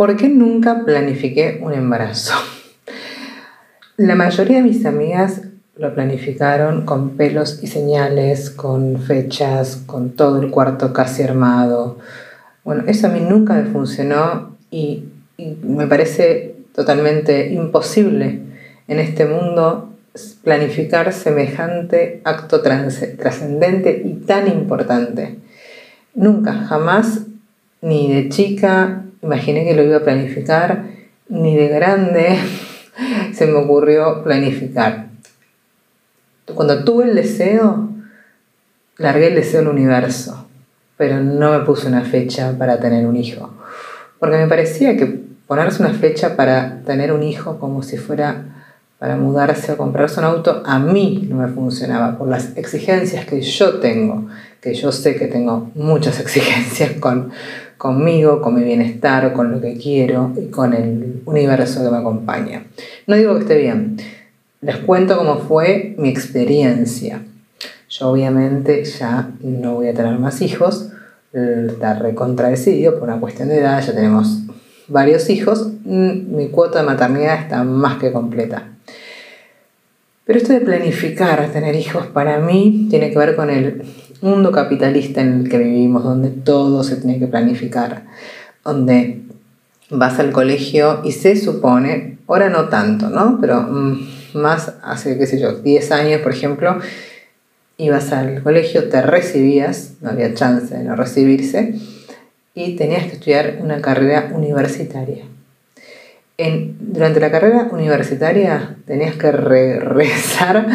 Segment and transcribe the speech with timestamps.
[0.00, 2.32] ¿Por qué nunca planifiqué un embarazo?
[3.98, 5.42] La mayoría de mis amigas
[5.76, 11.98] lo planificaron con pelos y señales, con fechas, con todo el cuarto casi armado.
[12.64, 15.04] Bueno, eso a mí nunca me funcionó y,
[15.36, 18.40] me parece totalmente imposible
[18.88, 19.92] en este mundo
[20.42, 25.36] planificar semejante acto trascendente y tan importante.
[26.14, 27.26] Nunca, jamás,
[27.82, 30.84] ni de chica imaginé que lo iba a planificar,
[31.28, 32.38] ni de grande
[33.32, 35.08] se me ocurrió planificar.
[36.54, 37.90] Cuando tuve el deseo,
[38.98, 40.46] largué el deseo al universo,
[40.96, 43.54] pero no me puse una fecha para tener un hijo,
[44.18, 48.44] porque me parecía que ponerse una fecha para tener un hijo como si fuera
[49.00, 53.40] para mudarse o comprarse un auto, a mí no me funcionaba por las exigencias que
[53.40, 54.28] yo tengo,
[54.60, 57.32] que yo sé que tengo muchas exigencias con,
[57.80, 62.66] conmigo, con mi bienestar, con lo que quiero y con el universo que me acompaña.
[63.06, 63.96] No digo que esté bien,
[64.60, 67.22] les cuento cómo fue mi experiencia.
[67.88, 70.90] Yo obviamente ya no voy a tener más hijos,
[71.32, 74.40] está recontradecido por una cuestión de edad, ya tenemos
[74.88, 78.74] varios hijos, mm, mi cuota de maternidad está más que completa.
[80.30, 83.82] Pero esto de planificar tener hijos para mí tiene que ver con el
[84.20, 88.04] mundo capitalista en el que vivimos, donde todo se tiene que planificar,
[88.64, 89.22] donde
[89.90, 93.38] vas al colegio y se supone, ahora no tanto, ¿no?
[93.40, 96.78] Pero mm, más hace, qué sé yo, 10 años, por ejemplo,
[97.76, 101.74] ibas al colegio, te recibías, no había chance de no recibirse,
[102.54, 105.24] y tenías que estudiar una carrera universitaria.
[106.42, 110.66] En, durante la carrera universitaria tenías que rezar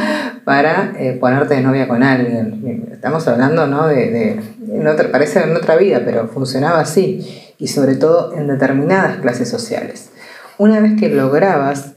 [0.46, 2.88] para eh, ponerte de novia con alguien.
[2.92, 3.88] Estamos hablando ¿no?
[3.88, 8.48] de, de en otra, parece en otra vida, pero funcionaba así, y sobre todo en
[8.48, 10.12] determinadas clases sociales.
[10.60, 11.94] Una vez que lograbas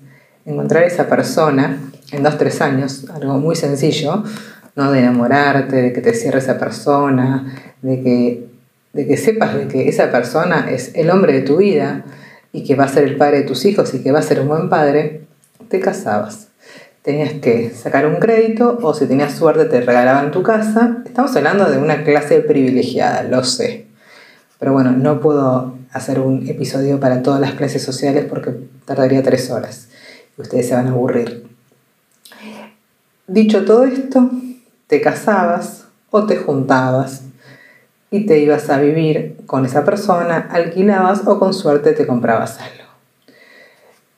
[0.47, 1.79] encontrar esa persona
[2.11, 4.25] en dos, tres años, algo muy sencillo,
[4.77, 4.93] ¿no?
[4.93, 8.49] de enamorarte, de que te cierre esa persona, de que
[8.95, 12.05] de que sepas de que esa persona es el hombre de tu vida
[12.53, 14.41] y que va a ser el padre de tus hijos y que va a ser
[14.41, 15.23] un buen padre,
[15.69, 16.49] te casabas.
[17.03, 20.99] Tenías que sacar un crédito o si tenías suerte te regalaban tu casa.
[21.07, 23.87] Estamos hablando de una clase privilegiada, lo sé.
[24.59, 28.55] Pero bueno, no puedo hacer un episodio para todas las clases sociales porque
[28.85, 29.89] tardaría tres horas.
[30.37, 31.47] Y ustedes se van a aburrir.
[33.27, 34.31] Dicho todo esto,
[34.87, 37.23] te casabas o te juntabas
[38.11, 42.89] y te ibas a vivir con esa persona, alquilabas o con suerte te comprabas algo.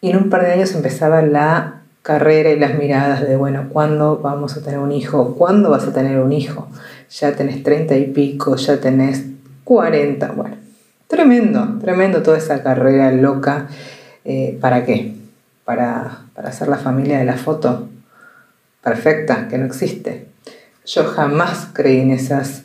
[0.00, 4.18] Y en un par de años empezaba la carrera y las miradas de, bueno, ¿cuándo
[4.18, 5.34] vamos a tener un hijo?
[5.34, 6.68] ¿Cuándo vas a tener un hijo?
[7.10, 9.24] Ya tenés treinta y pico, ya tenés
[9.64, 10.56] cuarenta, bueno,
[11.06, 13.68] tremendo, tremendo toda esa carrera loca.
[14.24, 15.16] Eh, ¿Para qué?
[15.64, 17.88] Para, para hacer la familia de la foto
[18.82, 20.26] perfecta, que no existe.
[20.86, 22.62] Yo jamás creí en esas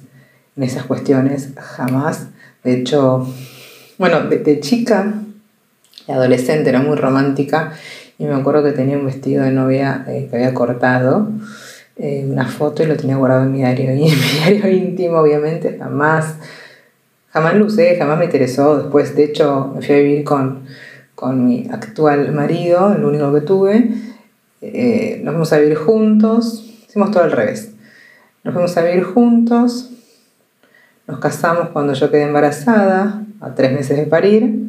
[0.57, 2.27] en esas cuestiones, jamás.
[2.63, 3.27] De hecho,
[3.97, 5.13] bueno, de, chica
[6.07, 7.73] y adolescente era muy romántica
[8.17, 11.29] y me acuerdo que tenía un vestido de novia eh, que había cortado,
[11.97, 15.77] eh, una foto y lo tenía guardado en mi diario, en mi diario íntimo obviamente
[15.77, 16.35] jamás,
[17.29, 18.77] jamás lo usé, jamás me interesó.
[18.77, 20.65] Después, de hecho, me fui a vivir con,
[21.15, 23.89] con mi actual marido, el único que tuve.
[24.61, 27.71] Eh, nos fuimos a vivir juntos, hicimos todo al revés.
[28.43, 29.91] Nos fuimos a vivir juntos,
[31.07, 34.65] nos casamos cuando yo quedé embarazada, a tres meses de parir,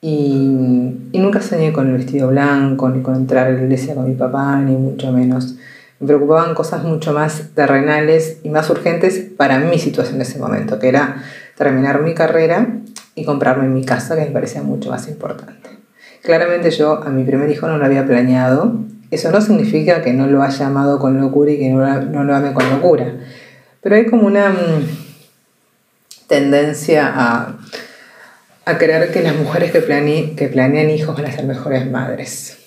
[0.00, 4.14] y, nunca soñé con el vestido blanco, ni con entrar a la iglesia con mi
[4.14, 5.56] papá, ni mucho menos.
[5.98, 10.78] Me preocupaban cosas mucho más terrenales y más urgentes para mi situación en ese momento,
[10.78, 11.22] que era
[11.56, 12.68] terminar mi carrera
[13.14, 15.70] y comprarme mi casa, que me parecía mucho más importante.
[16.22, 18.80] Claramente yo a mi primer hijo no lo había planeado.
[19.10, 22.52] Eso no significa que no lo haya amado con locura y que no, lo ame
[22.52, 23.14] con locura.
[23.80, 25.05] Pero hay como una mm,
[26.26, 27.58] tendencia a,
[28.78, 32.58] creer que las mujeres que, que planean hijos van a ser mejores madres.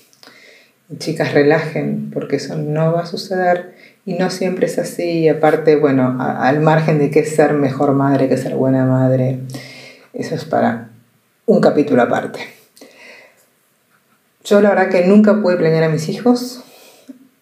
[0.97, 3.75] chicas, relajen, porque eso no va a suceder
[4.05, 5.03] y no siempre es así.
[5.03, 9.39] Y aparte, bueno, al margen de qué es ser mejor madre, que ser buena madre,
[10.13, 10.89] eso es para
[11.45, 12.39] un capítulo aparte.
[14.43, 16.63] Yo la verdad que nunca pude planear a mis hijos.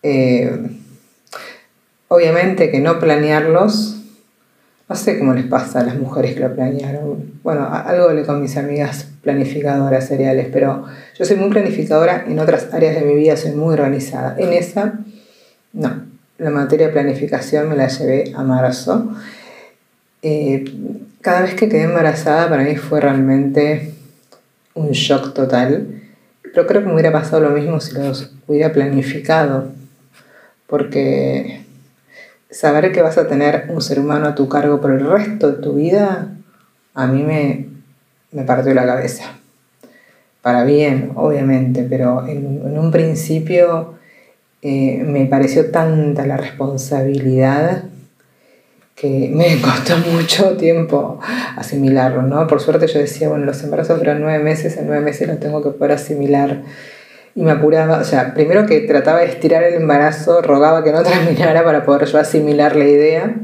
[0.04, 0.60] Eh,
[2.08, 3.97] obviamente que no planearlos
[4.90, 7.40] no sé cómo les pasa a las mujeres que lo planearon.
[7.44, 10.86] Bueno, algo le con mis amigas planificadoras seriales, pero
[11.18, 14.36] yo soy muy planificadora en otras áreas de mi vida, soy muy organizada.
[14.38, 15.00] En esa,
[15.74, 16.06] no.
[16.38, 19.12] La materia de planificación me la llevé a marzo.
[20.22, 20.64] Eh,
[21.22, 23.94] cada vez que quedé embarazada para mí fue realmente
[24.74, 25.88] un shock total,
[26.44, 29.72] pero creo que me hubiera pasado lo mismo si los hubiera planificado,
[30.68, 31.67] porque
[32.50, 35.62] saber que vas a tener un ser humano a tu cargo por el resto de
[35.62, 36.36] tu vida,
[36.94, 37.68] a mí me,
[38.32, 39.38] me partió la cabeza.
[40.42, 43.96] Para bien, obviamente, pero en, un principio
[44.62, 47.84] eh, me pareció tanta la responsabilidad
[48.96, 51.20] que me costó mucho tiempo
[51.58, 52.48] asimilarlo, ¿no?
[52.48, 55.62] Por suerte yo decía, bueno, los embarazos duran nueve meses, en nueve meses los tengo
[55.62, 56.62] que poder asimilar.
[57.38, 61.04] Y me apuraba, o sea, primero que trataba de estirar el embarazo, rogaba que no
[61.04, 63.36] terminara para poder yo asimilar la idea.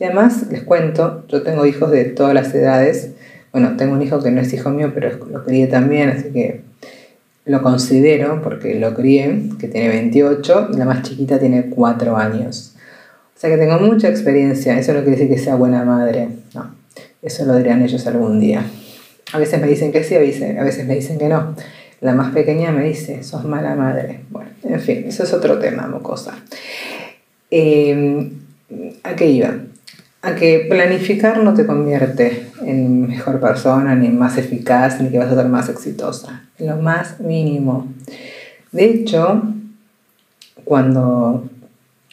[0.00, 3.12] Y además, les cuento, yo tengo hijos de todas las edades.
[3.52, 6.62] Bueno, tengo un hijo que no es hijo mío, pero lo crié también, así que
[7.44, 12.74] lo considero porque lo crié, que tiene 28, y la más chiquita tiene 4 años.
[13.36, 16.74] O sea que tengo mucha experiencia, eso no quiere decir que sea buena madre, no,
[17.22, 18.64] eso lo dirán ellos algún día.
[19.32, 21.54] A veces me dicen que sí, a veces, me dicen que no.
[22.00, 24.20] La más pequeña me dice, sos mala madre.
[24.30, 26.34] Bueno, en fin, eso es otro tema, mocosa.
[27.50, 28.32] Eh,
[29.02, 29.54] ¿A qué iba?
[30.22, 35.18] A que planificar no te convierte en mejor persona, ni en más eficaz, ni que
[35.18, 36.42] vas a ser más exitosa.
[36.58, 37.86] Lo más mínimo.
[38.72, 39.42] De hecho,
[40.64, 41.48] cuando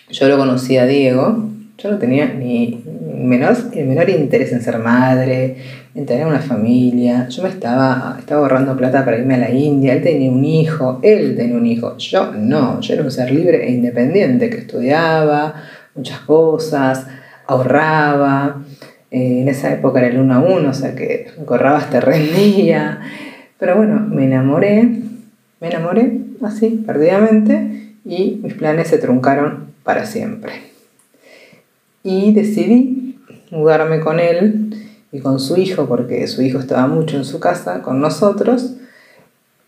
[0.10, 2.84] yo lo conocí a Diego, yo no tenía ni
[3.16, 5.58] menor, el menor interés en ser madre,
[5.96, 7.28] en tener una familia.
[7.30, 11.00] Yo me estaba, estaba ahorrando plata para irme a la India, él tenía un hijo,
[11.04, 15.56] él tenía un hijo, yo no, yo era un ser libre e independiente que estudiaba
[15.96, 17.06] muchas cosas,
[17.48, 18.64] ahorraba.
[19.12, 23.00] Eh, en esa época era el uno a uno, o sea que ahorrabas te rendía.
[23.60, 24.90] Pero bueno, me enamoré,
[25.62, 30.54] me enamoré así, perdidamente, y mis planes se truncaron para siempre.
[32.04, 33.20] Y decidí
[33.52, 34.83] mudarme con él
[35.14, 38.74] y con su hijo, porque su hijo estaba mucho en su casa con nosotros.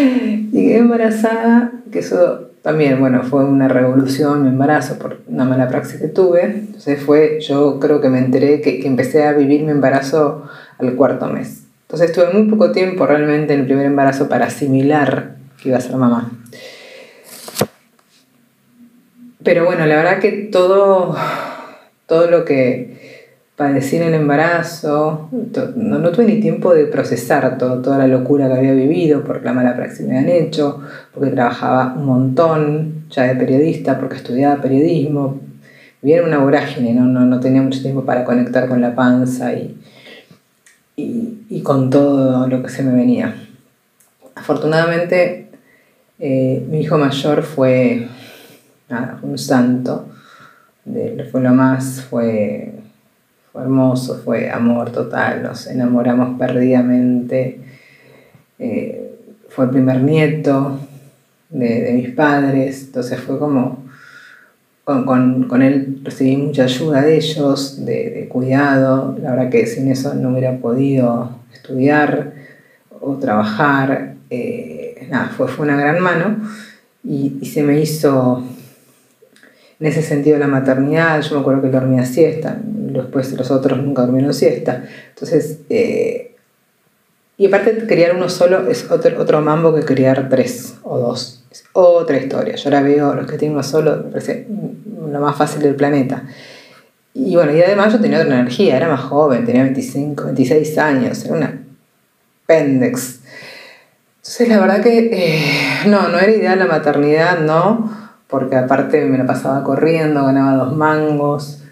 [0.53, 5.67] y quedé embarazada, que eso también, bueno, fue una revolución mi embarazo por una mala
[5.67, 6.43] praxis que tuve.
[6.43, 10.45] Entonces fue, yo creo que me enteré que, que empecé a vivir mi embarazo
[10.77, 11.68] al cuarto mes.
[11.91, 15.81] Entonces tuve muy poco tiempo realmente en el primer embarazo para asimilar que iba a
[15.81, 16.31] ser mamá.
[19.43, 21.15] Pero bueno, la verdad que todo,
[22.05, 25.29] todo lo que padecí el embarazo,
[25.75, 29.75] no, tuve ni tiempo de procesar toda la locura que había vivido por la mala
[29.75, 35.39] praxis que me han hecho, porque trabajaba un montón ya de periodista, porque estudiaba periodismo,
[36.03, 36.93] vivía en una vorágine.
[36.93, 39.75] No, no tenía mucho tiempo para conectar con la panza y,
[41.49, 43.35] y, con todo lo que se me venía.
[44.35, 45.49] Afortunadamente,
[46.19, 48.07] eh, mi hijo mayor fue
[49.21, 50.09] un santo,
[51.31, 52.73] fue lo más, fue
[53.53, 57.59] hermoso, fue amor total, nos enamoramos perdidamente.
[58.57, 59.15] Eh,
[59.49, 60.79] fue el primer nieto
[61.49, 63.78] de, mis padres, entonces fue como,
[65.05, 70.31] con, él recibí mucha ayuda de ellos, de, cuidado, la verdad que sin eso no
[70.31, 72.33] hubiera podido estudiar
[72.99, 76.37] o trabajar, eh, nada, fue, fue una gran mano
[77.03, 78.43] y, y se me hizo
[79.79, 84.01] en ese sentido la maternidad, yo me acuerdo que dormía siesta, después los otros nunca
[84.03, 84.83] durmieron siesta.
[85.09, 86.35] Entonces, eh,
[87.37, 91.38] y aparte criar uno solo es otro, otro mambo que criar tres o dos.
[91.51, 92.55] Es otra historia.
[92.55, 96.23] Yo ahora veo los que tienen uno solo, me parece lo más fácil del planeta.
[97.13, 101.25] Y bueno, y además yo tenía otra energía, era más joven, tenía 25, 26 años,
[101.25, 101.61] era una
[102.45, 103.19] pendex.
[104.17, 107.91] Entonces la verdad que eh, no, no era ideal la maternidad, no,
[108.27, 111.63] porque aparte me la pasaba corriendo, ganaba dos mangos,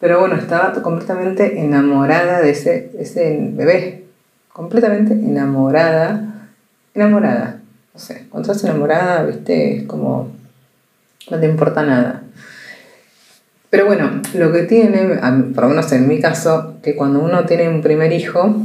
[0.00, 4.06] pero bueno, estaba completamente enamorada de ese, ese bebé,
[4.52, 6.48] completamente enamorada,
[6.94, 7.59] enamorada,
[7.94, 10.30] no sé, cuando estás enamorada, viste, es como,
[11.30, 12.22] no te importa nada.
[13.70, 15.20] Pero bueno, lo que tiene,
[15.54, 18.56] por lo menos en mi caso, que cuando uno tiene un primer hijo,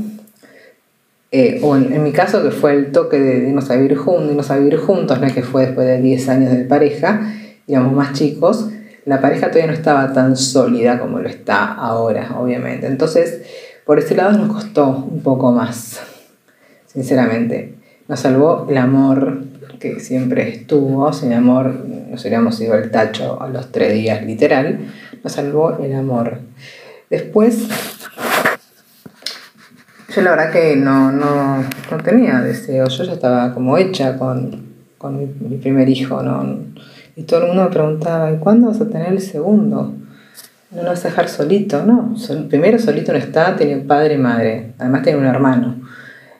[1.32, 4.50] eh, o en, mi caso que fue el toque de irnos a vivir juntos, irnos
[4.51, 7.34] a vivir juntos, no que fue después de 10 años de pareja,
[7.67, 8.70] digamos más chicos,
[9.05, 12.88] la pareja todavía no estaba tan sólida como lo está ahora, obviamente.
[12.88, 13.41] Entonces,
[13.86, 16.00] por ese lado nos costó un poco más,
[16.88, 17.75] sinceramente.
[18.08, 19.44] Nos salvó el amor
[19.80, 24.80] que siempre estuvo, sin amor nos hubiéramos ido al tacho a los tres días, literal.
[25.24, 26.40] Nos salvó el amor.
[27.10, 27.68] Después
[30.16, 34.64] yo la verdad que no, no, no tenía deseo, yo ya estaba como hecha con,
[34.98, 36.58] con mi, primer hijo, ¿no?
[37.18, 39.94] Y todo el mundo me preguntaba, ¿y cuándo vas a tener el segundo?
[40.72, 41.86] ¿No lo vas a dejar solito?
[41.86, 42.16] No,
[42.50, 45.76] primero solito no está, tenía padre y madre, además tenía un hermano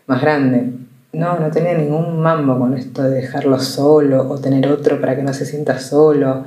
[0.08, 0.72] más grande.
[1.16, 5.24] No, no tenía ningún mambo con esto de dejarlo solo o tener otro para que
[5.24, 6.44] no se sienta solo.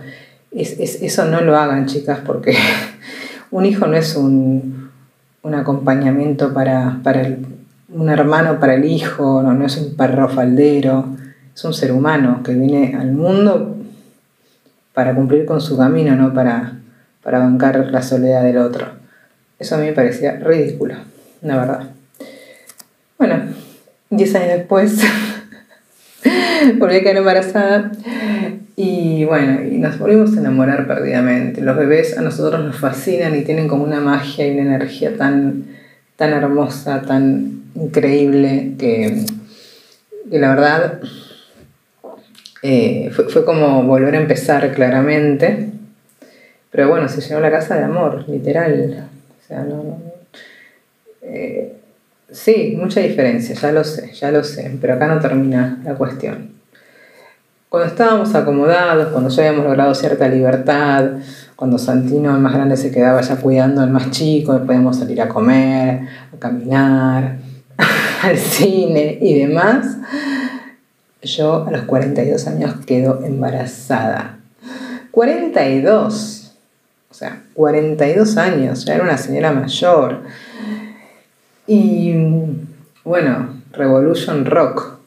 [0.51, 2.55] Es, es, eso no lo hagan, chicas, porque
[3.51, 4.91] un hijo no es un,
[5.43, 7.01] un acompañamiento para,
[7.89, 11.17] un hermano para el hijo, no, no es un perro faldero,
[11.55, 13.75] es un ser humano que viene al mundo
[14.93, 16.75] para cumplir con su camino, no para,
[17.23, 18.87] para bancar la soledad del otro.
[19.59, 20.95] Eso a mí me parecía ridículo,
[21.41, 21.89] la verdad.
[23.17, 23.68] Bueno,
[24.11, 25.01] diez años después
[26.79, 27.93] volví a quedar embarazada
[28.81, 31.63] y bueno, y nos volvimos a enamorar perdidamente.
[31.63, 35.65] Los bebés a nosotros nos fascinan y tienen como una magia y una energía tan,
[36.15, 39.27] tan hermosa, tan increíble, que,
[40.31, 41.01] la verdad
[42.63, 45.71] eh, fue, como volver a empezar claramente.
[46.71, 49.09] Pero bueno, se llenó la casa de amor, literal.
[49.41, 50.01] O sea, no,
[51.23, 51.78] eh,
[52.31, 56.51] sí, mucha diferencia, ya lo sé, ya lo sé, pero acá no termina la cuestión.
[57.69, 61.11] Cuando estábamos acomodados, cuando ya habíamos logrado cierta libertad,
[61.55, 65.29] cuando Santino, el más grande, se quedaba ya cuidando al más chico, podíamos salir a
[65.29, 66.03] comer,
[66.35, 67.37] a caminar,
[68.23, 69.99] al cine y demás,
[71.23, 74.39] yo a los 42 años quedo embarazada.
[75.11, 76.53] 42,
[77.11, 80.23] o sea, 42 años, ya era una señora mayor.
[81.69, 82.15] Y
[83.05, 84.99] bueno, Revolution Rock,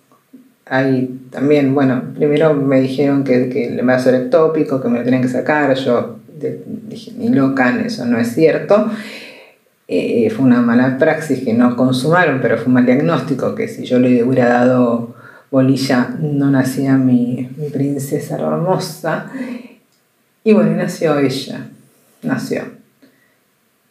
[0.71, 5.03] Ahí también, bueno, primero me dijeron que, que el embarazo era ectópico, que me lo
[5.03, 6.15] tenían que sacar, yo
[6.87, 8.89] dije, ni loca, eso no es cierto.
[9.89, 13.83] Eh, fue una mala praxis que no consumaron, pero fue un mal diagnóstico, que si
[13.83, 15.13] yo le hubiera dado
[15.51, 19.29] bolilla no nacía mi, mi princesa hermosa.
[20.45, 21.67] Y bueno, nació ella,
[22.23, 22.63] nació.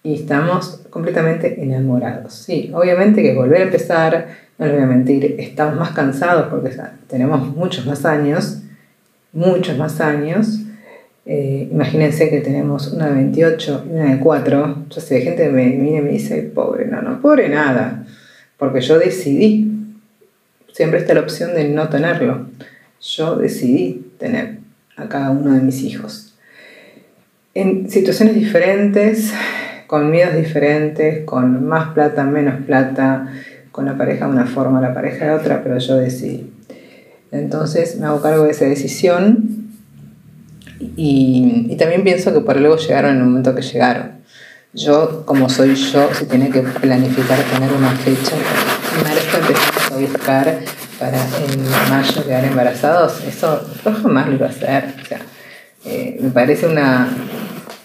[0.02, 2.32] Y estamos completamente enamorados.
[2.34, 4.28] Sí, obviamente que volver a empezar,
[4.58, 6.70] no les voy a mentir, estamos más cansados porque
[7.06, 8.62] tenemos muchos más años,
[9.32, 10.60] muchos más años.
[11.26, 14.84] Eh, imagínense que tenemos una de 28 y una de 4.
[14.88, 18.06] Yo sé, gente me viene y me dice, pobre, no, no, pobre nada,
[18.56, 19.70] porque yo decidí.
[20.72, 22.46] Siempre está la opción de no tenerlo.
[23.00, 24.58] Yo decidí tener
[24.96, 26.34] a cada uno de mis hijos.
[27.54, 29.32] En situaciones diferentes,
[29.90, 33.26] con miedos diferentes, con más plata, menos plata,
[33.72, 36.48] con la pareja de una forma, la pareja de otra, pero yo decidí.
[37.32, 39.68] Entonces me hago cargo de esa decisión
[40.78, 44.12] y, también pienso que por luego llegaron en el momento que llegaron.
[44.74, 48.36] Yo, como soy yo, si tiene que planificar tener una fecha,
[49.02, 50.58] merezco empezar a buscar
[51.00, 54.94] para en mayo quedar embarazados, eso yo jamás lo iba a hacer.
[55.02, 55.18] O sea,
[55.84, 57.08] eh, me parece una,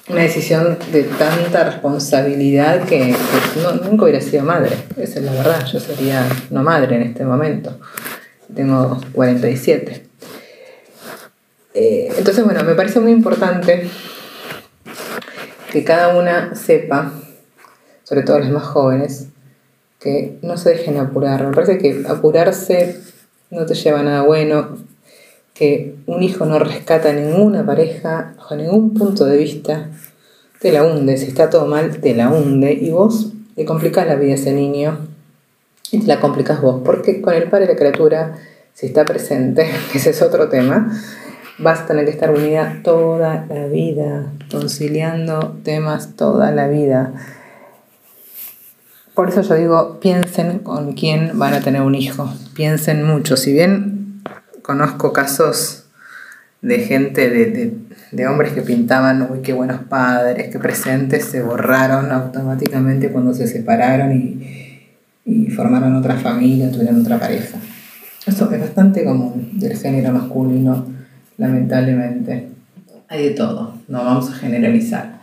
[0.07, 3.15] una decisión de tanta responsabilidad que,
[3.83, 4.75] nunca hubiera sido madre.
[4.97, 7.77] Esa es la verdad, yo sería no madre en este momento.
[8.53, 10.05] Tengo 47.
[11.74, 13.89] Eh, entonces, bueno, me parece muy importante
[15.71, 17.12] que cada una sepa,
[18.03, 19.27] sobre todo las más jóvenes,
[20.00, 21.45] que no se dejen apurar.
[21.47, 23.01] Me parece que apurarse
[23.50, 24.77] no te lleva a nada bueno,
[25.55, 29.89] que un hijo no rescata ninguna pareja bajo ningún punto de vista,
[30.59, 32.74] te la hunde, si está todo mal, te la hunde.
[32.74, 35.00] Y vos le complicas la vida a ese niño.
[35.91, 38.35] Y te la complicas vos, porque con el padre de la criatura,
[38.74, 40.91] si está presente, ese es otro tema,
[41.57, 47.13] vas a tener que estar unida toda la vida, conciliando temas toda la vida.
[49.13, 53.53] Por eso yo digo, piensen con quién van a tener un hijo, piensen mucho, si
[53.53, 53.95] bien
[54.65, 55.86] conozco casos
[56.63, 57.29] de gente,
[58.12, 63.48] de, hombres que pintaban, uy, qué buenos padres, qué presentes, se borraron automáticamente cuando se
[63.48, 64.88] separaron y,
[65.24, 67.60] y formaron otra familia, tuvieron otra pareja.
[68.25, 70.88] Eso es bastante común del género masculino,
[71.38, 72.50] lamentablemente.
[73.07, 75.19] Hay de todo, no vamos a generalizar.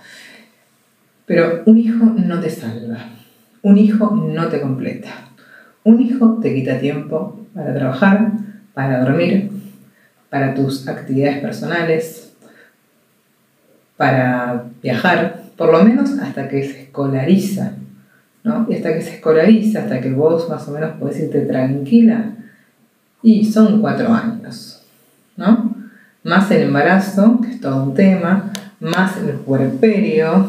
[1.26, 3.06] Pero un hijo no te salva,
[3.62, 5.08] un hijo no te completa.
[5.82, 8.30] Un hijo te quita tiempo para trabajar,
[8.74, 9.50] para dormir,
[10.30, 12.32] para tus actividades personales,
[13.96, 17.72] para viajar, por lo menos hasta que se escolariza,
[18.42, 18.66] ¿no?
[18.68, 22.32] Y hasta que se escolariza, hasta que vos más o menos podés irte tranquila,
[23.22, 24.82] y son cuatro años,
[25.36, 25.76] ¿no?
[26.24, 30.46] Más el embarazo, que es todo un tema, más el puerperio,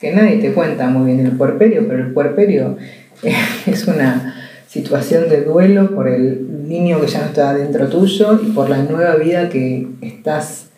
[0.00, 2.78] que nadie te cuenta muy bien el puerperio, pero el puerperio
[3.66, 4.34] es una
[4.66, 8.82] situación de duelo por el niño que ya no está dentro tuyo y por la
[8.82, 10.70] nueva vida que estás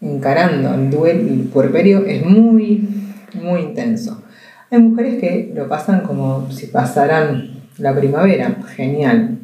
[0.00, 0.74] encarando.
[0.74, 2.88] El, duelo, el puerperio es muy,
[3.34, 4.22] muy intenso.
[4.70, 9.38] Hay mujeres que lo pasan como si pasaran la primavera, genial.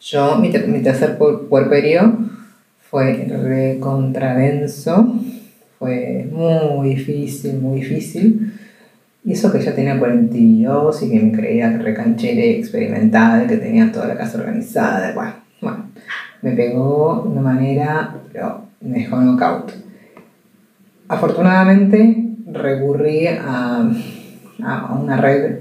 [0.00, 2.18] Yo, mi, tercer puerperio
[2.90, 5.14] fue recontradenso,
[5.78, 8.53] fue muy difícil, muy difícil
[9.24, 14.06] y eso que ya tenía 42 y que me creía recanchera experimentada, que tenía toda
[14.06, 15.14] la casa organizada.
[15.14, 15.84] Bueno, bueno,
[16.42, 19.72] me pegó de una manera, pero me dejó knockout.
[21.08, 23.90] Afortunadamente recurrí a,
[24.62, 25.60] a una red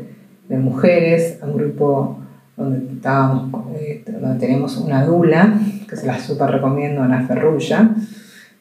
[0.50, 2.20] de mujeres, a un grupo
[2.58, 5.58] donde, estábamos, eh, donde tenemos una dula,
[5.90, 7.92] que se la super recomiendo, Ana Ferrulla,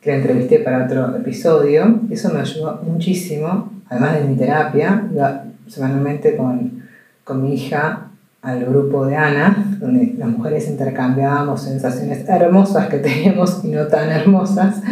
[0.01, 2.03] que la entrevisté para otro episodio.
[2.09, 6.83] Eso me ayudó muchísimo además de mi terapia, iba semanalmente con,
[7.25, 8.09] con mi hija
[8.41, 14.11] al grupo de Ana, donde las mujeres intercambiábamos sensaciones hermosas que teníamos y no tan
[14.11, 14.83] hermosas,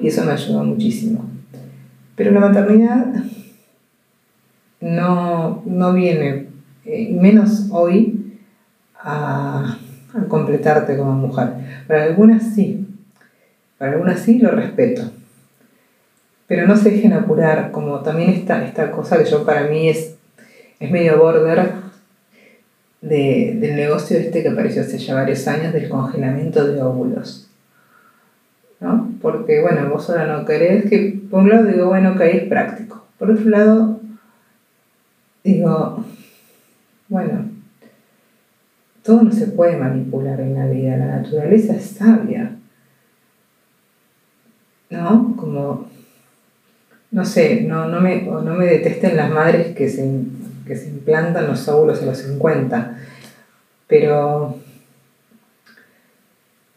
[0.00, 1.24] y eso me ayudó muchísimo.
[2.14, 3.06] Pero la maternidad
[4.80, 6.46] no, no viene,
[6.84, 8.38] eh, menos hoy,
[9.02, 9.76] a,
[10.14, 11.48] a completarte como mujer.
[11.88, 12.86] Para algunas sí,
[13.76, 15.10] para algunas sí lo respeto
[16.50, 20.16] pero no se dejen apurar, como también esta, esta cosa que yo para mí es,
[20.80, 21.74] es medio border
[23.00, 27.48] de, del negocio este que apareció hace ya varios años del congelamiento de óvulos.
[28.80, 29.12] ¿no?
[29.22, 33.06] Porque, bueno, vos ahora no querés que, por un lado digo, bueno, que es práctico.
[33.16, 34.00] Por otro lado,
[35.44, 36.04] digo,
[37.06, 37.48] bueno,
[39.04, 42.56] todo no se puede manipular en la vida, la naturaleza es sabia.
[44.90, 45.36] ¿No?
[45.36, 45.89] Como
[47.10, 50.08] no sé, no, no, me, no me detesten las madres que se,
[50.66, 52.98] que se implantan los óvulos a los 50,
[53.88, 54.56] pero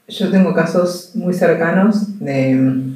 [0.08, 2.94] yo tengo casos muy cercanos de,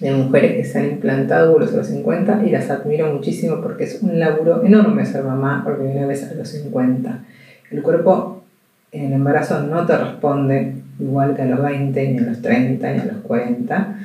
[0.00, 3.84] de, mujeres que se han implantado óvulos a los 50 y las admiro muchísimo porque
[3.84, 7.24] es un laburo enorme ser mamá porque una vez a los 50.
[7.72, 8.44] El cuerpo
[8.92, 12.92] en el embarazo no te responde igual que a los 20, ni a los 30,
[12.92, 13.96] ni a los 40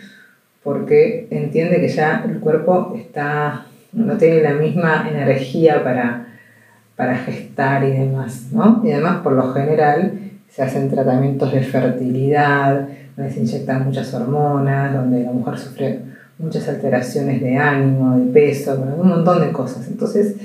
[0.67, 6.27] porque entiende que ya el cuerpo está, no tiene la misma energía para,
[6.97, 8.81] para gestar y demás, ¿no?
[8.83, 10.11] Y además, por lo general,
[10.49, 16.01] se hacen tratamientos de fertilidad, donde se inyectan muchas hormonas, donde la mujer sufre
[16.37, 19.87] muchas alteraciones de ánimo, de peso, un montón de cosas.
[19.87, 20.35] Entonces,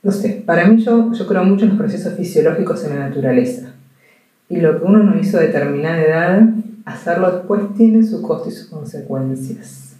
[0.00, 3.72] no sé, para mí yo, yo creo mucho en los procesos fisiológicos en la naturaleza.
[4.48, 6.42] Y lo que uno no hizo a determinada edad,
[6.94, 9.96] hacerlo después tiene su costo y sus consecuencias.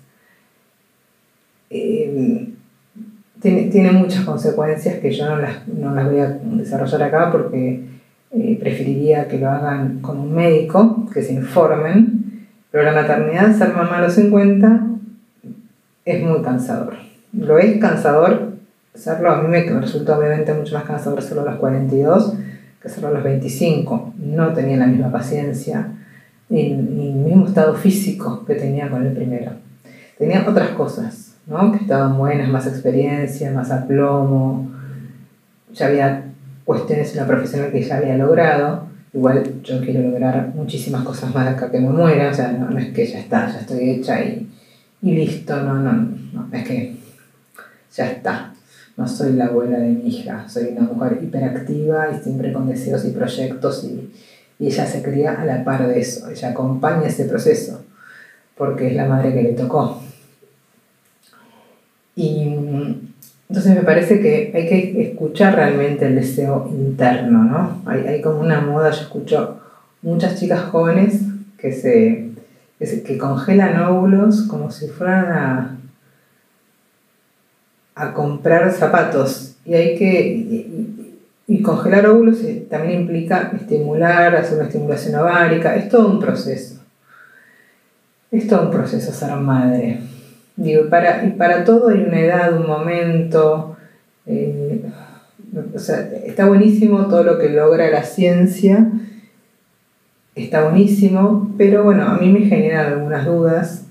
[1.71, 2.53] Eh,
[3.41, 7.85] tiene, muchas consecuencias que yo no las, no las voy a desarrollar acá porque
[8.33, 13.73] eh, preferiría que lo hagan con un médico, que se informen, pero la maternidad, ser
[13.73, 14.87] mamá a los 50,
[16.05, 16.95] es muy cansador.
[17.33, 18.51] Lo es cansador
[18.95, 22.35] hacerlo, a mí me resulta obviamente mucho más cansador hacerlo a los 42
[22.81, 24.15] que hacerlo a los 25.
[24.19, 25.89] No tenía la misma paciencia
[26.51, 29.53] ni, el mismo estado físico que tenía con el primero.
[30.19, 31.73] Tenía otras cosas, ¿no?
[31.73, 34.71] que estaban buenas, más experiencia, más aplomo,
[35.73, 36.25] ya había
[36.65, 38.91] cuestiones en la profesional que ya había logrado.
[39.15, 42.93] Igual yo quiero lograr muchísimas cosas más acá que me muera, o sea, no, es
[42.93, 44.49] que ya está, ya estoy hecha y,
[45.03, 45.93] y listo, no, no,
[46.33, 46.97] no, es que
[47.95, 48.53] ya está.
[48.97, 53.05] No soy la abuela de mi hija, soy una mujer hiperactiva y siempre con deseos
[53.07, 54.11] y proyectos y,
[54.61, 57.83] y ella se cría a la par de eso, ella acompaña ese proceso,
[58.57, 60.03] porque es la madre que le tocó.
[62.15, 62.43] Y
[63.49, 67.83] entonces me parece que hay que escuchar realmente el deseo interno, ¿no?
[67.87, 69.61] Hay, hay como una moda, yo escucho
[70.03, 71.23] muchas chicas jóvenes
[71.57, 72.31] que se,
[72.79, 75.79] que, congelan óvulos como si fueran a,
[77.95, 79.57] a comprar zapatos.
[79.65, 80.87] Y hay que.
[81.59, 85.75] Congelar óvulos también implica estimular, hacer una estimulación ovárica.
[85.75, 86.77] Es todo un proceso.
[88.31, 89.99] Es todo un proceso ser madre.
[90.57, 93.77] Digo, para, y para todo hay una edad, un momento.
[94.27, 94.83] Eh,
[95.75, 98.87] o sea, está buenísimo todo lo que logra la ciencia
[100.35, 103.87] está buenísimo, pero bueno, a mí me generan algunas dudas.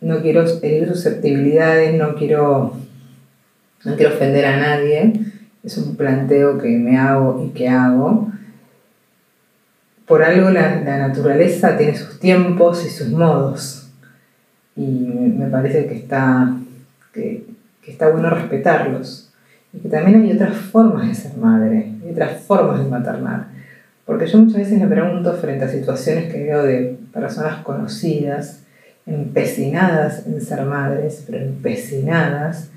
[0.00, 2.76] No quiero herir susceptibilidades, no quiero,
[3.84, 5.12] no quiero ofender a nadie.
[5.64, 8.30] Es un planteo que me hago y que hago.
[10.06, 13.90] Por algo la, naturaleza tiene sus tiempos y sus modos.
[14.76, 16.54] Y me parece que está,
[17.12, 17.46] que,
[17.82, 19.32] que está bueno respetarlos.
[19.72, 23.54] Y que también hay otras formas de ser madre, hay otras formas de maternar
[24.04, 28.62] porque yo muchas veces me pregunto frente a situaciones que veo de personas conocidas,
[29.06, 32.70] empecinadas en ser madres, pero empecinadas,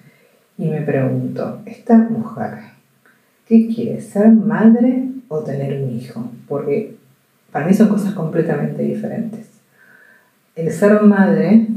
[0.58, 2.77] y me pregunto, ¿esta mujer
[3.48, 4.02] qué quiere?
[4.02, 6.32] ¿Ser madre o tener un hijo?
[6.48, 6.96] Porque
[7.52, 9.48] para mí son cosas completamente diferentes.
[10.56, 11.68] El ser madre,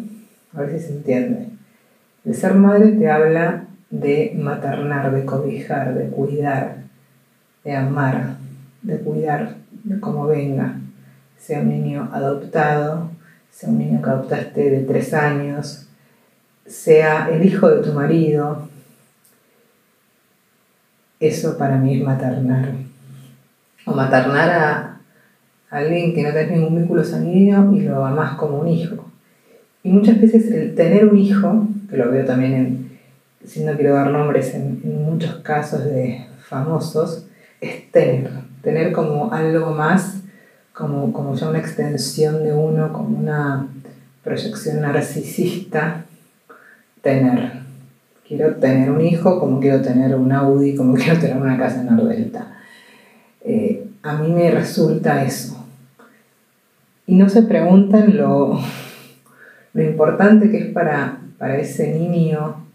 [0.55, 1.49] a ver si se entiende,
[2.25, 6.77] el ser madre te habla de maternar, de cobijar, de cuidar,
[7.65, 8.37] de amar,
[8.83, 10.77] de cuidar de cómo venga,
[11.39, 13.11] sea un niño adoptado,
[13.51, 15.89] sea un niño que adoptaste de tres años,
[16.67, 18.69] sea el hijo de tu marido.
[21.21, 22.73] Eso para mí es maternar.
[23.87, 25.01] O maternar a
[25.71, 29.07] alguien que no tenés ningún vínculo sanguíneo y lo amás como un hijo.
[29.85, 32.99] Y muchas veces el tener un hijo, que lo veo también en,
[33.47, 37.27] si no quiero dar nombres, en, muchos casos de famosos,
[37.61, 40.21] es tener tener como algo más,
[40.73, 43.67] como, como ya una extensión de uno, como una
[44.23, 46.05] proyección narcisista,
[47.03, 47.60] tener.
[48.31, 51.87] Quiero tener un hijo como quiero tener un Audi, como quiero tener una casa en
[51.87, 52.59] Nordelta.
[53.41, 55.67] Eh, a mí me resulta eso.
[57.09, 58.57] Y no se preguntan lo,
[59.73, 62.69] lo importante que es para, para ese niño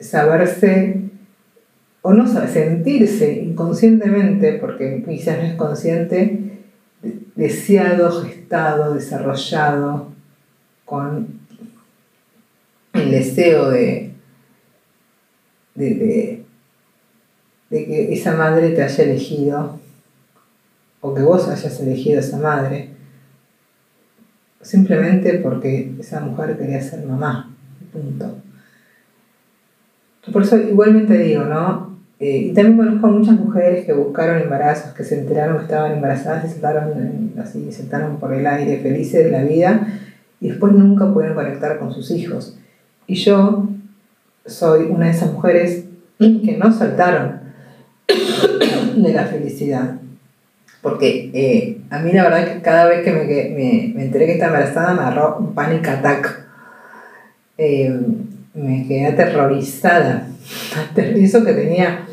[0.00, 1.02] saberse
[2.02, 6.58] o no sabe sentirse inconscientemente, porque quizás no es consciente,
[7.36, 10.08] deseado, gestado, desarrollado,
[10.84, 11.46] con
[13.18, 14.12] deseo de,
[15.74, 16.44] de,
[17.70, 19.78] que esa madre te haya elegido,
[21.00, 22.90] o que vos hayas elegido a esa madre,
[24.60, 27.54] simplemente porque esa mujer quería ser mamá,
[27.92, 28.36] punto.
[30.32, 31.88] Por eso igualmente digo, ¿no?
[32.20, 35.92] Eh, y también conozco a muchas mujeres que buscaron embarazos, que se enteraron que estaban
[35.92, 39.86] embarazadas y saltaron, así, saltaron por el aire felices de la vida
[40.40, 42.58] y después nunca pudieron conectar con sus hijos.
[43.08, 43.66] Y yo
[44.46, 45.86] soy una de esas mujeres
[46.18, 47.40] que no saltaron
[48.96, 49.96] de la felicidad.
[50.82, 54.32] Porque eh, a mí la verdad que cada vez que me, me, me enteré que
[54.34, 56.46] estaba embarazada me agarró un panic attack.
[57.56, 57.98] Eh,
[58.54, 60.28] me quedé aterrorizada.
[60.96, 62.04] Eso que tenía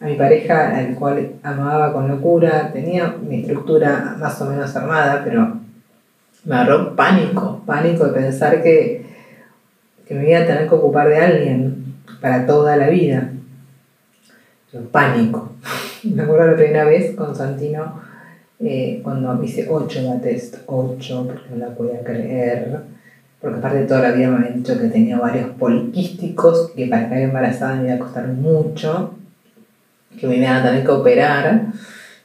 [0.00, 5.22] a mi pareja, al cual amaba con locura, tenía mi estructura más o menos armada,
[5.24, 5.58] pero
[6.44, 9.09] me agarró pánico, pánico de pensar que,
[10.10, 13.30] que me iba a tener que ocupar de alguien para toda la vida.
[14.90, 15.52] pánico.
[16.02, 18.00] Me acuerdo la primera vez con Santino,
[18.58, 22.80] eh, cuando hice ocho la test, ocho, porque no la podía creer
[23.40, 27.28] porque aparte toda la vida me habían dicho que tenía varios poliquísticos, que para caer
[27.28, 29.14] embarazada me iba a costar mucho,
[30.18, 31.66] que me iban a tener que operar.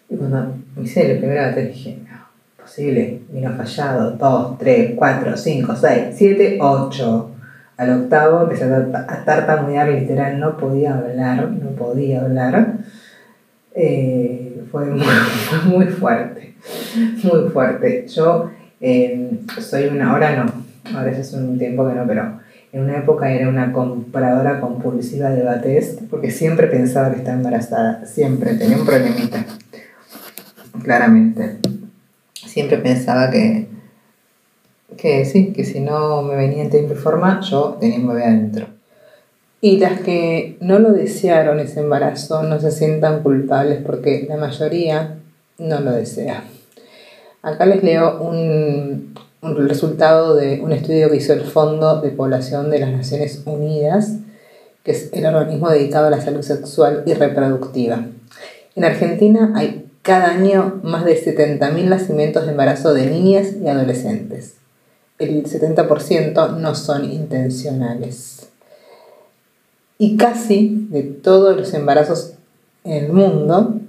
[0.09, 2.17] Y cuando me hice la primera vez dije, no,
[2.61, 7.34] posible, vino fallado, 2, 3, 4, 5, 6, 7, 8.
[7.77, 12.77] Al octavo empecé a tartamudear, literal, no podía hablar, no podía hablar.
[13.73, 16.55] Eh, fue, muy, fuerte,
[17.23, 18.07] muy fuerte.
[18.07, 22.39] Yo eh, soy una, ahora no, ahora ya es un tiempo que no, pero
[22.71, 28.05] en una época era una compradora compulsiva de Batest porque siempre pensaba que estaba embarazada,
[28.05, 29.45] siempre, tenía un problemita,
[30.83, 31.57] claramente.
[32.33, 33.67] Siempre pensaba que,
[34.97, 38.67] que sí, que si no me venía en tiempo forma, yo tenía un bebé adentro.
[39.61, 45.17] Y las que no lo desearon ese embarazo no se sientan culpables porque la mayoría
[45.57, 46.43] no lo desea.
[47.41, 52.69] Acá les leo un, un resultado de un estudio que hizo el Fondo de Población
[52.69, 54.17] de las Naciones Unidas,
[54.83, 58.05] que es el organismo dedicado a la salud sexual y reproductiva.
[58.75, 64.55] En Argentina hay cada año más de 70.000 nacimientos de embarazo de niñas y adolescentes.
[65.17, 68.49] El 70% no son intencionales.
[69.97, 72.33] Y casi de todos los embarazos
[72.83, 73.79] en el mundo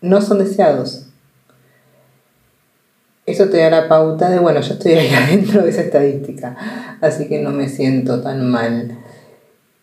[0.00, 1.06] no son deseados.
[3.24, 6.56] Eso te da la pauta de, bueno, yo estoy ahí adentro de esa estadística,
[7.00, 8.98] así que no me siento tan mal.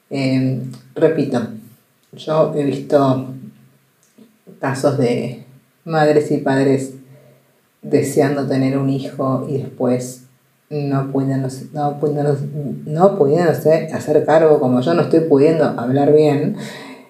[0.10, 1.48] Em, repito,
[2.14, 3.34] yo he visto
[4.60, 5.46] casos de
[5.84, 6.94] madres y padres
[7.82, 10.25] deseando tener un hijo y después
[10.70, 11.98] no pueden, no
[12.86, 16.58] no pudiendo hacer cargo, como yo no estoy pudiendo hablar bien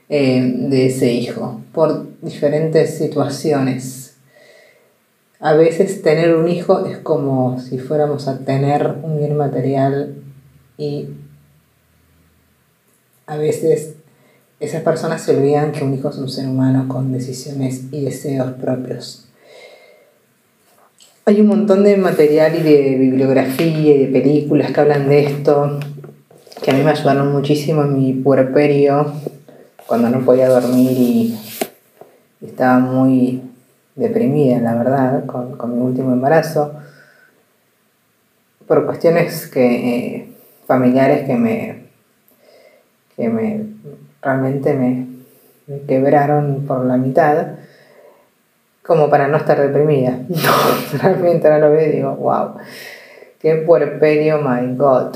[0.10, 4.16] eh, de ese hijo, por diferentes situaciones.
[5.40, 10.16] A veces tener un hijo es como si fuéramos a tener un bien material
[10.78, 11.10] y
[13.28, 13.96] a veces
[14.60, 18.54] esas personas se olvidan que un hijo es un ser humano con decisiones y deseos
[18.54, 19.28] propios.
[21.28, 25.80] Hay un montón de material y de bibliografía y de películas que hablan de esto,
[26.62, 29.12] que a mí me ayudaron muchísimo en mi puerperio,
[29.88, 31.36] cuando no podía dormir y
[32.46, 33.42] estaba muy
[33.96, 36.76] deprimida, la verdad, con, mi último embarazo,
[38.68, 40.30] por cuestiones que, eh,
[40.68, 41.86] familiares que me,
[43.18, 43.66] que me
[44.22, 45.08] realmente me,
[45.88, 47.48] quebraron por la mitad,
[48.86, 50.20] como para no estar deprimida.
[50.30, 52.56] No, realmente no lo veo y digo, wow,
[53.40, 55.16] qué puerperio, my God.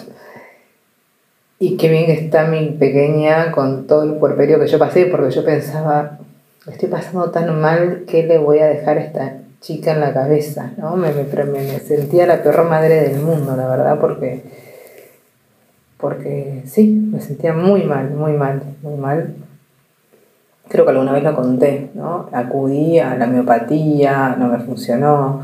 [1.59, 5.43] Y qué bien está mi pequeña con todo el puerperio que yo pasé, porque yo
[5.43, 6.19] pensaba,
[6.71, 10.71] estoy pasando tan mal, ¿qué le voy a dejar a esta chica en la cabeza?
[10.77, 10.95] ¿no?
[10.95, 14.41] Me, me, me sentía la peor madre del mundo, la verdad, porque
[15.99, 19.35] porque sí, me sentía muy mal, muy mal, muy mal.
[20.69, 22.29] Creo que alguna vez lo conté, ¿no?
[22.31, 25.41] Acudí a la miopatía, no me funcionó,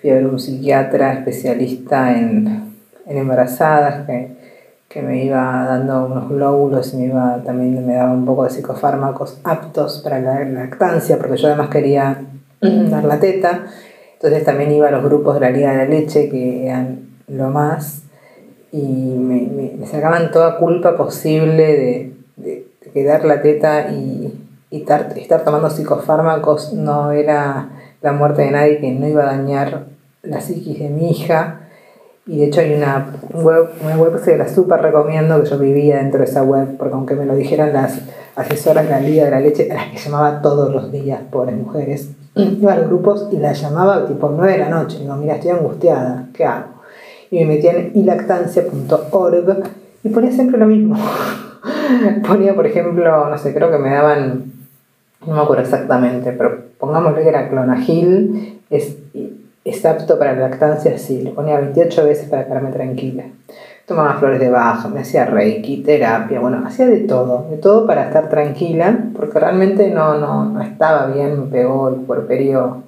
[0.00, 2.72] fui a ver un psiquiatra especialista en,
[3.06, 4.36] embarazadas que,
[5.02, 9.38] me iba dando unos glóbulos y me iba, también me daba un poco de psicofármacos
[9.44, 12.22] aptos para la lactancia, porque yo además quería
[12.62, 13.66] dar la teta.
[14.14, 17.50] Entonces también iba a los grupos de la Liga de la Leche, que eran lo
[17.50, 18.04] más
[18.72, 18.82] y
[19.18, 24.32] me, me, sacaban toda culpa posible de, de, quedar la teta y,
[24.70, 27.70] y tar, estar tomando psicofármacos no era
[28.02, 29.86] la muerte de nadie que no iba a dañar
[30.22, 31.60] la psiquis de mi hija.
[32.26, 35.58] Y de hecho hay una web, una web que se la súper recomiendo, que yo
[35.58, 38.00] vivía dentro de esa web, porque aunque me lo dijeran las
[38.34, 41.56] asesoras de la Liga de la Leche, a las que llamaba todos los días, pobres
[41.56, 44.98] mujeres, iba a los grupos y las llamaba tipo 9 de la noche.
[44.98, 46.76] Digo, mira, estoy angustiada, ¿qué hago?
[47.30, 49.64] y me metía en ilactancia.org
[50.04, 50.96] y ponía siempre lo mismo.
[52.26, 54.52] ponía, por ejemplo, no sé, creo que me daban,
[55.26, 58.96] no me acuerdo exactamente, pero pongámosle que era clonagil, es,
[59.64, 63.24] es apto para la lactancia, sí, le ponía 28 veces para quedarme tranquila.
[63.86, 68.06] Tomaba flores de baja, me hacía reiki, terapia, bueno, hacía de todo, de todo para
[68.06, 72.82] estar tranquila, porque realmente no, no, no estaba bien, me pegó el puerperio,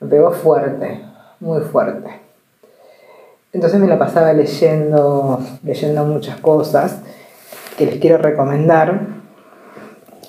[0.00, 1.00] me pegó fuerte,
[1.40, 2.26] muy fuerte.
[3.52, 7.00] Entonces me la pasaba leyendo, leyendo muchas cosas
[7.78, 9.15] que les quiero recomendar.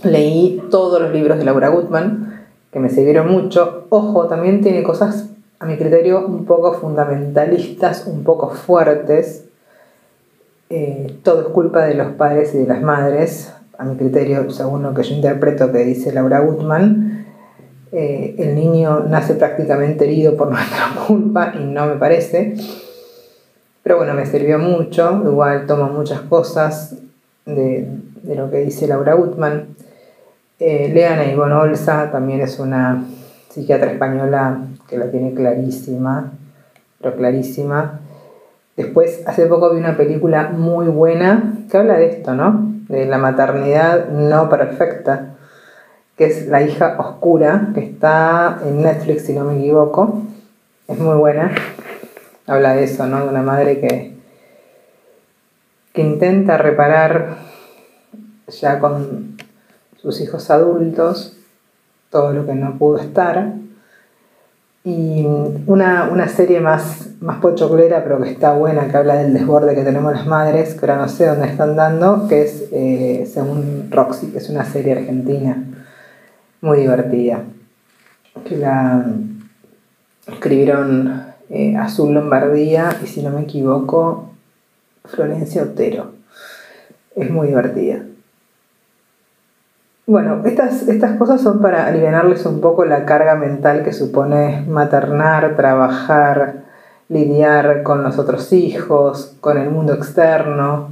[0.04, 3.88] Leí todos los libros de Laura Gutman, que me sirvieron mucho.
[3.90, 5.30] Ojo, también tiene cosas,
[5.60, 9.46] a mi criterio, un poco fundamentalistas, un poco fuertes.
[10.70, 14.84] Eh, todo es culpa de los padres y de las madres, a mi criterio, según
[14.84, 17.26] lo que yo interpreto que dice Laura Gutman.
[17.92, 22.56] Eh, el niño nace prácticamente herido por nuestra culpa y no me parece.
[23.84, 26.96] Pero bueno, me sirvió mucho, igual tomo muchas cosas
[27.46, 27.88] de,
[28.24, 29.78] lo que dice Laura Gutman.
[30.60, 33.04] Eh, Ivonne Olsa también es una
[33.50, 36.32] psiquiatra española que la tiene clarísima,
[37.00, 38.00] pero clarísima.
[38.76, 42.74] Después, hace poco vi una película muy buena que habla de esto, ¿no?
[42.88, 45.36] De la maternidad no perfecta,
[46.16, 50.22] que es La hija oscura, que está en Netflix, si no me equivoco.
[50.88, 51.52] Es muy buena
[52.48, 53.24] habla de eso, ¿no?
[53.24, 54.14] De una madre que,
[55.94, 57.38] que intenta reparar
[58.48, 59.38] ya con
[60.08, 61.38] sus hijos adultos
[62.10, 63.56] todo lo que no pudo estar.
[64.86, 65.26] Y
[65.66, 70.14] una, serie más, más pochoclera, pero que está buena, que habla del desborde que tenemos
[70.14, 74.38] las madres, que ahora no sé dónde están dando, que es eh, Según Roxy, que
[74.38, 75.62] es una serie argentina
[76.62, 77.44] muy divertida.
[78.46, 79.06] Que la
[80.26, 84.32] escribieron eh, Azul Lombardía y si no me equivoco,
[85.04, 86.14] Florencia Otero.
[87.14, 88.07] Es muy divertida.
[90.10, 95.58] Bueno, estas, estas cosas son para aliviarles un poco la carga mental que supone maternar,
[95.58, 96.64] trabajar,
[97.10, 100.92] lidiar con los otros hijos, con el mundo externo,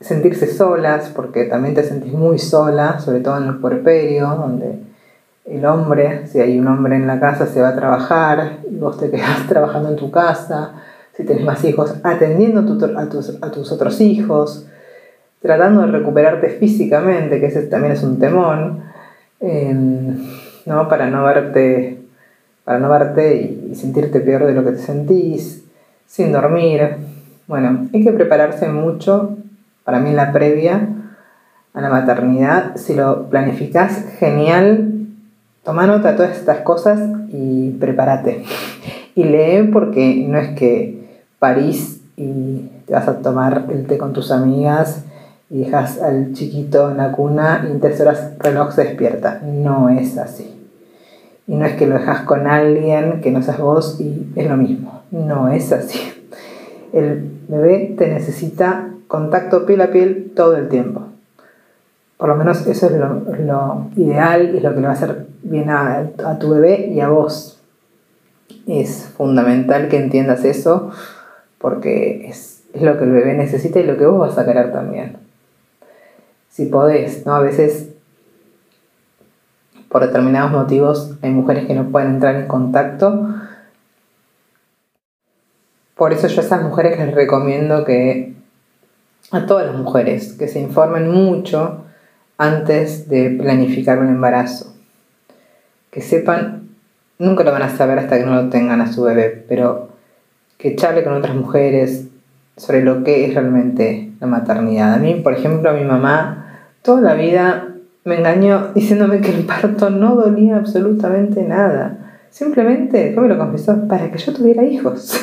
[0.00, 4.80] sentirse solas, porque también te sentís muy sola, sobre todo en el puerperio, donde
[5.44, 8.98] el hombre, si hay un hombre en la casa, se va a trabajar, y vos
[8.98, 10.72] te quedás trabajando en tu casa,
[11.12, 12.62] si tenés más hijos, atendiendo
[12.98, 14.66] a, tus, a tus otros hijos,
[15.40, 18.84] tratando de recuperarte físicamente, que ese también es un temón,
[19.40, 20.18] em,
[20.66, 20.88] ¿no?
[20.88, 21.98] Para no verte,
[22.64, 23.36] para no verte
[23.70, 25.64] y sentirte peor de lo que te sentís,
[26.06, 26.96] sin dormir.
[27.46, 29.36] Bueno, hay que prepararse mucho,
[29.84, 30.88] para mí en la previa
[31.72, 32.76] a la maternidad.
[32.76, 34.94] Si lo planificas, genial.
[35.62, 38.44] Toma nota de todas estas cosas y prepárate.
[39.14, 44.12] Y lee porque no es que parís y te vas a tomar el té con
[44.12, 45.04] tus amigas
[45.50, 49.40] y dejas al chiquito en la cuna y en tres horas reloj se despierta.
[49.42, 50.54] No es así.
[51.46, 54.56] Y no es que lo dejas con alguien que no seas vos y es lo
[54.56, 55.02] mismo.
[55.10, 55.98] No es así.
[56.92, 61.04] El bebé te necesita contacto piel a piel todo el tiempo.
[62.18, 65.26] Por lo menos eso es lo, ideal y es lo que le va a hacer
[65.42, 67.62] bien a, a tu bebé y a vos.
[68.66, 70.90] Es fundamental que entiendas eso
[71.58, 74.72] porque es, es lo que el bebé necesita y lo que vos vas a querer
[74.72, 75.27] también
[76.58, 77.36] si podés, ¿no?
[77.36, 77.90] A veces,
[79.88, 83.32] por determinados motivos, hay mujeres que no pueden entrar en contacto.
[85.94, 88.34] Por eso yo a esas mujeres les recomiendo que,
[89.30, 91.84] a todas las mujeres, que se informen mucho
[92.38, 94.74] antes de planificar un embarazo.
[95.92, 96.70] Que sepan,
[97.20, 99.90] nunca lo van a saber hasta que no lo tengan a su bebé, pero
[100.56, 102.08] que charle con otras mujeres
[102.56, 104.94] sobre lo que es realmente la maternidad.
[104.94, 106.37] A mí, por ejemplo, a mi mamá
[106.88, 107.74] toda la vida
[108.04, 111.98] me engañó diciéndome que el parto no dolía absolutamente nada.
[112.30, 113.86] Simplemente, ¿cómo me lo confesó?
[113.86, 115.20] Para que yo tuviera hijos.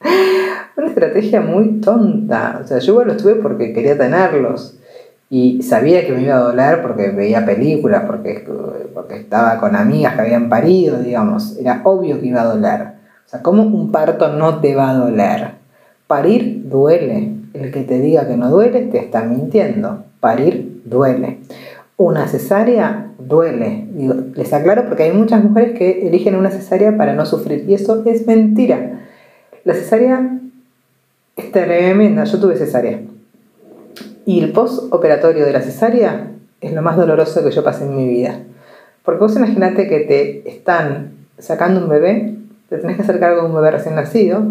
[0.76, 2.60] Una estrategia muy tonta.
[2.62, 4.78] O sea, yo igual los tuve porque quería tenerlos.
[5.30, 8.48] Y sabía que me iba a doler porque veía películas, porque,
[8.94, 11.58] porque estaba con amigas que habían parido, digamos.
[11.58, 12.82] Era obvio que iba a doler.
[12.82, 15.54] O sea, ¿cómo un parto no te va a doler?
[16.06, 17.32] Parir duele.
[17.52, 21.38] El que te diga que no duele te está mintiendo parir duele.
[21.96, 23.86] Una cesárea duele.
[24.34, 28.02] les aclaro porque hay muchas mujeres que eligen una cesárea para no sufrir y eso
[28.04, 29.06] es mentira.
[29.62, 30.40] La cesárea
[31.36, 32.24] es tremenda.
[32.24, 32.98] Yo tuve cesárea.
[34.24, 38.08] Y el postoperatorio de la cesárea es lo más doloroso que yo pasé en mi
[38.08, 38.40] vida.
[39.04, 42.34] Porque vos imaginate que te están sacando un bebé,
[42.68, 44.42] te tenés que hacer cargo de un bebé recién nacido,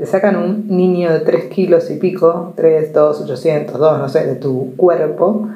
[0.00, 4.24] te sacan un niño de 3 kilos y pico, 3, 2, 800, 2, no sé,
[4.24, 5.50] de tu cuerpo,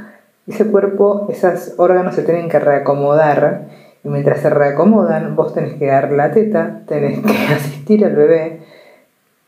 [0.47, 3.63] ese cuerpo, esos órganos se tienen que reacomodar,
[4.05, 8.61] y mientras se reacomodan, vos tenés que dar la teta, tenés que asistir al bebé.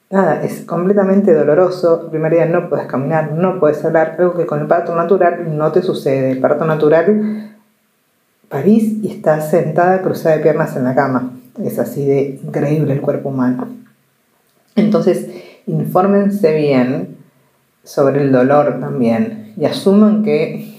[0.08, 2.04] Nada, es completamente doloroso.
[2.04, 5.58] El primer día no puedes caminar, no puedes hablar, algo que con el parto natural
[5.58, 6.30] no te sucede.
[6.30, 7.50] El parto natural,
[8.48, 11.32] parís y estás sentada cruzada de piernas en la cama.
[11.62, 13.85] Es así de increíble el cuerpo humano.
[14.76, 15.28] Entonces,
[15.66, 17.16] infórmense bien
[17.82, 20.74] sobre el dolor también y asuman que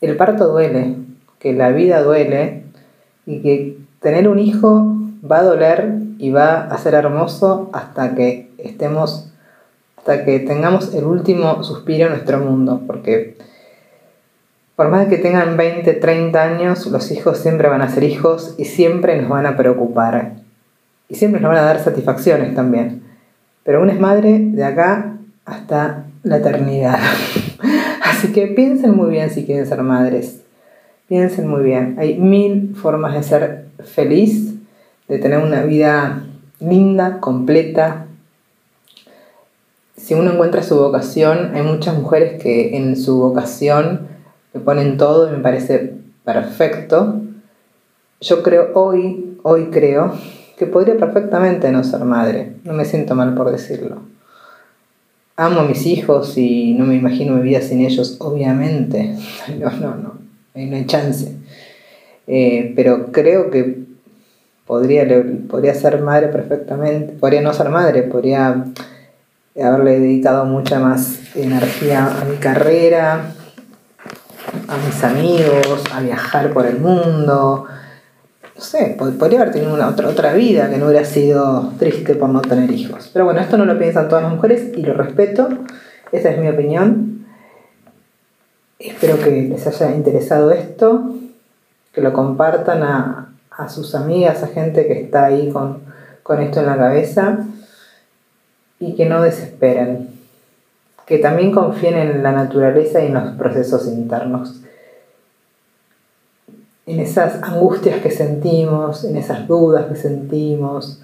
[0.00, 0.94] el parto duele,
[1.40, 2.64] que la vida duele
[3.26, 4.96] y que tener un hijo
[5.28, 9.32] va a doler y va a ser hermoso hasta que estemos,
[9.96, 13.36] hasta que tengamos el último suspiro en nuestro mundo, porque
[14.76, 18.66] por más que tengan 20, 30 años, los hijos siempre van a ser hijos y
[18.66, 20.36] siempre nos van a preocupar
[21.08, 23.02] y siempre nos van a dar satisfacciones también.
[23.64, 26.98] Pero una es madre de acá hasta la eternidad.
[28.02, 30.42] Así que piensen muy bien si quieren ser madres.
[31.08, 31.96] Piensen muy bien.
[31.98, 34.54] Hay mil formas de ser feliz,
[35.08, 36.24] de tener una vida
[36.60, 38.06] linda, completa.
[39.96, 44.08] Si uno encuentra su vocación, hay muchas mujeres que en su vocación
[44.52, 45.94] le ponen todo y me parece
[46.24, 47.22] perfecto.
[48.20, 50.12] Yo creo hoy, hoy creo
[50.58, 52.54] que podría perfectamente no ser madre.
[52.64, 54.02] No me siento mal por decirlo.
[55.36, 59.16] Amo a mis hijos y no me imagino mi vida sin ellos, obviamente.
[59.58, 60.18] No, no, no,
[60.54, 61.32] no hay chance.
[62.26, 63.84] Eh, pero creo que
[64.66, 65.06] podría,
[65.48, 68.66] podría ser madre perfectamente, podría no ser madre, podría
[69.56, 73.32] haberle dedicado mucha más energía a mi carrera,
[74.68, 77.66] a mis amigos, a viajar por el mundo,
[78.58, 82.28] no sé, podría haber tenido una otra, otra vida que no hubiera sido triste por
[82.28, 83.08] no tener hijos.
[83.12, 85.48] Pero bueno, esto no lo piensan todas las mujeres y lo respeto,
[86.10, 87.24] esa es mi opinión.
[88.80, 91.14] Espero que les haya interesado esto,
[91.92, 95.82] que lo compartan a, a sus amigas, a gente que está ahí con,
[96.24, 97.38] con esto en la cabeza
[98.80, 100.08] y que no desesperen,
[101.06, 104.62] que también confíen en la naturaleza y en los procesos internos,
[106.88, 111.02] en esas angustias que sentimos, en esas dudas que sentimos.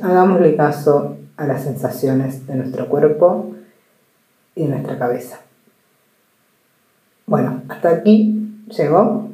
[0.00, 3.50] Hagámosle caso a las sensaciones de nuestro cuerpo
[4.54, 5.40] y de nuestra cabeza.
[7.26, 9.30] Bueno, hasta aquí llegó.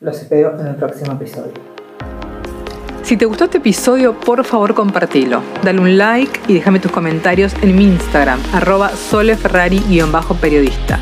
[0.00, 1.52] Los espero en el próximo episodio.
[3.04, 5.40] Si te gustó este episodio, por favor compartilo.
[5.62, 10.98] Dale un like y déjame tus comentarios en mi Instagram, arroba soleferrari-periodista.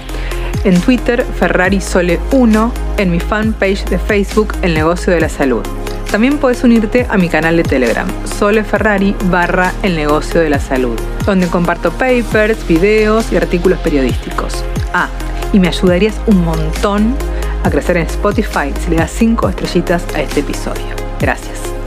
[0.64, 5.62] En Twitter, FerrariSole1, en mi fanpage de Facebook, El Negocio de la Salud.
[6.10, 10.58] También puedes unirte a mi canal de Telegram, Sole Ferrari barra El Negocio de la
[10.58, 14.64] Salud, donde comparto papers, videos y artículos periodísticos.
[14.92, 15.08] Ah,
[15.52, 17.14] y me ayudarías un montón
[17.62, 20.96] a crecer en Spotify si le das 5 estrellitas a este episodio.
[21.20, 21.77] Gracias.